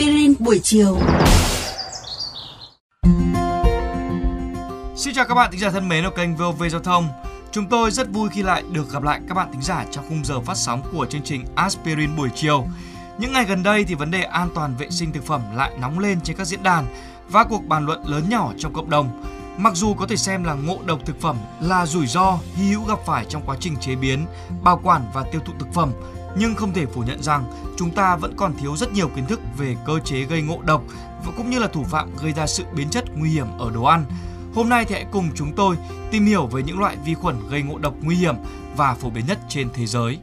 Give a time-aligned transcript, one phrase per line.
[0.00, 0.98] Aspirin buổi chiều.
[4.96, 7.08] Xin chào các bạn thính giả thân mến của kênh VOV Giao thông.
[7.52, 10.24] Chúng tôi rất vui khi lại được gặp lại các bạn thính giả trong khung
[10.24, 12.66] giờ phát sóng của chương trình Aspirin buổi chiều.
[13.18, 15.98] Những ngày gần đây thì vấn đề an toàn vệ sinh thực phẩm lại nóng
[15.98, 16.86] lên trên các diễn đàn
[17.28, 19.22] và cuộc bàn luận lớn nhỏ trong cộng đồng.
[19.62, 22.84] Mặc dù có thể xem là ngộ độc thực phẩm là rủi ro hy hữu
[22.84, 24.26] gặp phải trong quá trình chế biến,
[24.62, 25.92] bảo quản và tiêu thụ thực phẩm,
[26.36, 27.44] nhưng không thể phủ nhận rằng
[27.76, 30.82] chúng ta vẫn còn thiếu rất nhiều kiến thức về cơ chế gây ngộ độc
[31.24, 33.84] và cũng như là thủ phạm gây ra sự biến chất nguy hiểm ở đồ
[33.84, 34.04] ăn.
[34.54, 35.76] Hôm nay thì hãy cùng chúng tôi
[36.10, 38.34] tìm hiểu về những loại vi khuẩn gây ngộ độc nguy hiểm
[38.76, 40.18] và phổ biến nhất trên thế giới.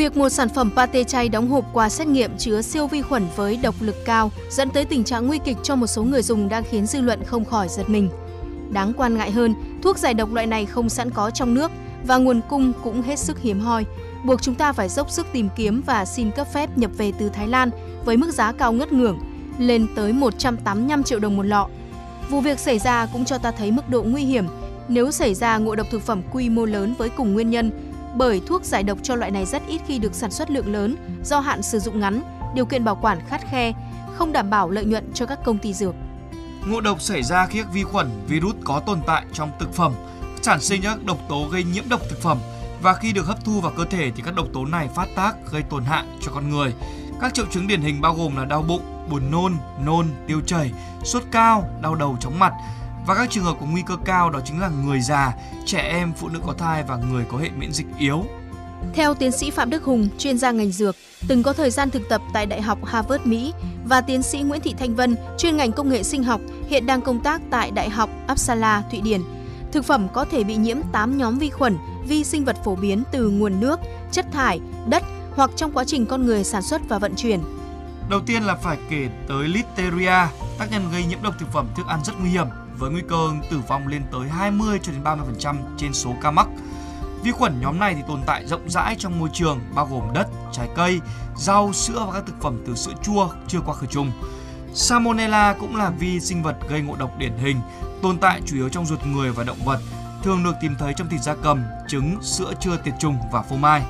[0.00, 3.26] Việc một sản phẩm pate chay đóng hộp qua xét nghiệm chứa siêu vi khuẩn
[3.36, 6.48] với độc lực cao dẫn tới tình trạng nguy kịch cho một số người dùng
[6.48, 8.08] đang khiến dư luận không khỏi giật mình.
[8.70, 11.70] Đáng quan ngại hơn, thuốc giải độc loại này không sẵn có trong nước
[12.04, 13.84] và nguồn cung cũng hết sức hiếm hoi,
[14.24, 17.28] buộc chúng ta phải dốc sức tìm kiếm và xin cấp phép nhập về từ
[17.28, 17.70] Thái Lan
[18.04, 19.18] với mức giá cao ngất ngưởng,
[19.58, 21.68] lên tới 185 triệu đồng một lọ.
[22.30, 24.44] Vụ việc xảy ra cũng cho ta thấy mức độ nguy hiểm
[24.88, 28.40] nếu xảy ra ngộ độc thực phẩm quy mô lớn với cùng nguyên nhân, bởi
[28.46, 31.40] thuốc giải độc cho loại này rất ít khi được sản xuất lượng lớn do
[31.40, 32.22] hạn sử dụng ngắn,
[32.54, 33.72] điều kiện bảo quản khắt khe,
[34.14, 35.94] không đảm bảo lợi nhuận cho các công ty dược.
[36.66, 39.92] Ngộ độc xảy ra khi các vi khuẩn, virus có tồn tại trong thực phẩm,
[40.42, 42.38] sản sinh các độc tố gây nhiễm độc thực phẩm
[42.82, 45.36] và khi được hấp thu vào cơ thể thì các độc tố này phát tác
[45.52, 46.74] gây tổn hại cho con người.
[47.20, 50.72] Các triệu chứng điển hình bao gồm là đau bụng, buồn nôn, nôn, tiêu chảy,
[51.04, 52.52] sốt cao, đau đầu chóng mặt
[53.10, 55.32] và các trường hợp có nguy cơ cao đó chính là người già,
[55.66, 58.24] trẻ em, phụ nữ có thai và người có hệ miễn dịch yếu.
[58.94, 60.96] Theo tiến sĩ Phạm Đức Hùng, chuyên gia ngành dược,
[61.28, 63.52] từng có thời gian thực tập tại Đại học Harvard Mỹ
[63.84, 67.00] và tiến sĩ Nguyễn Thị Thanh Vân, chuyên ngành công nghệ sinh học, hiện đang
[67.02, 69.20] công tác tại Đại học Uppsala, Thụy Điển.
[69.72, 71.76] Thực phẩm có thể bị nhiễm 8 nhóm vi khuẩn,
[72.08, 73.80] vi sinh vật phổ biến từ nguồn nước,
[74.12, 75.02] chất thải, đất
[75.36, 77.40] hoặc trong quá trình con người sản xuất và vận chuyển.
[78.10, 80.26] Đầu tiên là phải kể tới Listeria,
[80.58, 82.46] tác nhân gây nhiễm độc thực phẩm thức ăn rất nguy hiểm
[82.80, 86.48] với nguy cơ tử vong lên tới 20 cho đến 30% trên số ca mắc.
[87.22, 90.26] Vi khuẩn nhóm này thì tồn tại rộng rãi trong môi trường bao gồm đất,
[90.52, 91.00] trái cây,
[91.36, 94.12] rau, sữa và các thực phẩm từ sữa chua chưa qua khử trùng.
[94.74, 97.56] Salmonella cũng là vi sinh vật gây ngộ độc điển hình,
[98.02, 99.80] tồn tại chủ yếu trong ruột người và động vật,
[100.22, 103.56] thường được tìm thấy trong thịt gia cầm, trứng, sữa chưa tiệt trùng và phô
[103.56, 103.82] mai.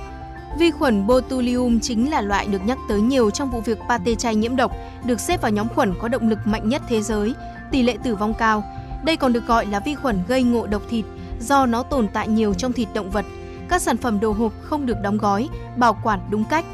[0.58, 4.34] Vi khuẩn botulium chính là loại được nhắc tới nhiều trong vụ việc pate chay
[4.34, 4.72] nhiễm độc,
[5.04, 7.34] được xếp vào nhóm khuẩn có động lực mạnh nhất thế giới,
[7.70, 8.64] tỷ lệ tử vong cao.
[9.04, 11.04] Đây còn được gọi là vi khuẩn gây ngộ độc thịt
[11.40, 13.24] do nó tồn tại nhiều trong thịt động vật.
[13.68, 16.64] Các sản phẩm đồ hộp không được đóng gói, bảo quản đúng cách.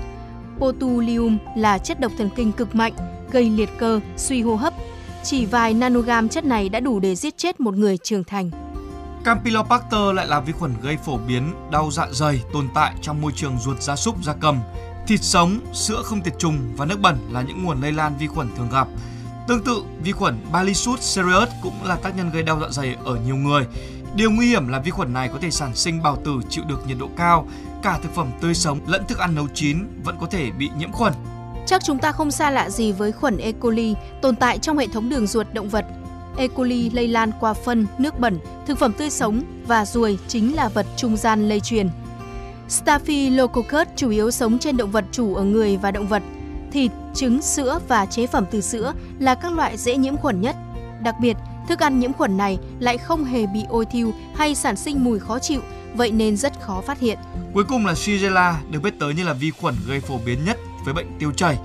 [0.59, 2.93] Botulium là chất độc thần kinh cực mạnh,
[3.31, 4.75] gây liệt cơ, suy hô hấp.
[5.23, 8.51] Chỉ vài nanogam chất này đã đủ để giết chết một người trưởng thành.
[9.27, 13.33] Campylobacter lại là vi khuẩn gây phổ biến đau dạ dày tồn tại trong môi
[13.37, 14.61] trường ruột gia súc gia cầm.
[15.07, 18.27] Thịt sống, sữa không tiệt trùng và nước bẩn là những nguồn lây lan vi
[18.27, 18.89] khuẩn thường gặp.
[19.49, 23.19] Tương tự, vi khuẩn Balisut cereus cũng là tác nhân gây đau dạ dày ở
[23.27, 23.67] nhiều người.
[24.15, 26.87] Điều nguy hiểm là vi khuẩn này có thể sản sinh bào tử chịu được
[26.87, 27.49] nhiệt độ cao,
[27.83, 30.93] cả thực phẩm tươi sống lẫn thức ăn nấu chín vẫn có thể bị nhiễm
[30.93, 31.13] khuẩn.
[31.67, 33.53] Chắc chúng ta không xa lạ gì với khuẩn E.
[33.53, 35.85] coli tồn tại trong hệ thống đường ruột động vật.
[36.37, 36.49] E.
[36.49, 40.69] coli lây lan qua phân, nước bẩn, thực phẩm tươi sống và ruồi chính là
[40.69, 41.89] vật trung gian lây truyền.
[42.69, 46.23] Staphylococcus chủ yếu sống trên động vật chủ ở người và động vật.
[46.73, 50.57] Thịt, trứng, sữa và chế phẩm từ sữa là các loại dễ nhiễm khuẩn nhất.
[51.03, 51.37] Đặc biệt,
[51.69, 55.19] thức ăn nhiễm khuẩn này lại không hề bị ôi thiêu hay sản sinh mùi
[55.19, 55.61] khó chịu,
[55.95, 57.19] vậy nên rất khó phát hiện.
[57.55, 60.57] Cuối cùng là Shigella, được biết tới như là vi khuẩn gây phổ biến nhất
[60.85, 61.59] với bệnh tiêu chảy.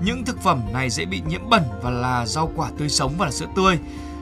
[0.00, 3.26] Những thực phẩm này dễ bị nhiễm bẩn và là rau quả tươi sống và
[3.26, 3.78] là sữa tươi.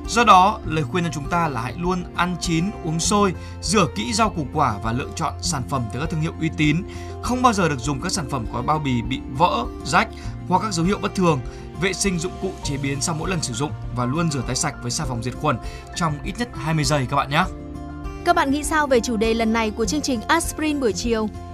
[0.09, 3.87] Do đó, lời khuyên cho chúng ta là hãy luôn ăn chín, uống sôi, rửa
[3.97, 6.83] kỹ rau củ quả và lựa chọn sản phẩm từ các thương hiệu uy tín.
[7.23, 10.09] Không bao giờ được dùng các sản phẩm có bao bì bị vỡ, rách
[10.49, 11.41] hoặc các dấu hiệu bất thường.
[11.81, 14.57] Vệ sinh dụng cụ chế biến sau mỗi lần sử dụng và luôn rửa tay
[14.57, 15.57] sạch với xà phòng diệt khuẩn
[15.97, 17.45] trong ít nhất 20 giây các bạn nhé.
[18.25, 21.29] Các bạn nghĩ sao về chủ đề lần này của chương trình Aspirin buổi chiều?